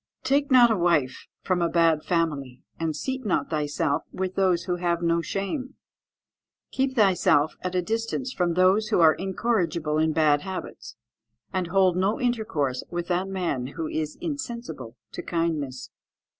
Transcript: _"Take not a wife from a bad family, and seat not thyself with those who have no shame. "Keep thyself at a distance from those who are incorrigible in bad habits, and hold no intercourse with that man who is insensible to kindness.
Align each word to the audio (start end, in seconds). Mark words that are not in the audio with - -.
_"Take 0.23 0.49
not 0.49 0.71
a 0.71 0.75
wife 0.75 1.27
from 1.43 1.61
a 1.61 1.69
bad 1.69 2.01
family, 2.03 2.63
and 2.79 2.95
seat 2.95 3.23
not 3.23 3.51
thyself 3.51 4.01
with 4.11 4.33
those 4.33 4.63
who 4.63 4.77
have 4.77 5.03
no 5.03 5.21
shame. 5.21 5.75
"Keep 6.71 6.95
thyself 6.95 7.53
at 7.61 7.75
a 7.75 7.83
distance 7.83 8.33
from 8.33 8.55
those 8.55 8.87
who 8.87 8.99
are 8.99 9.13
incorrigible 9.13 9.99
in 9.99 10.11
bad 10.11 10.41
habits, 10.41 10.95
and 11.53 11.67
hold 11.67 11.97
no 11.97 12.19
intercourse 12.19 12.83
with 12.89 13.09
that 13.09 13.27
man 13.27 13.67
who 13.77 13.85
is 13.85 14.17
insensible 14.19 14.97
to 15.11 15.21
kindness. 15.21 15.91